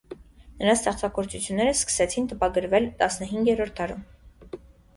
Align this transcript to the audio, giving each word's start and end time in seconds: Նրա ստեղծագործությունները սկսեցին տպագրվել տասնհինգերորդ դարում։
Նրա 0.61 0.71
ստեղծագործությունները 0.77 1.75
սկսեցին 1.81 2.31
տպագրվել 2.33 2.89
տասնհինգերորդ 3.03 3.79
դարում։ 3.83 4.05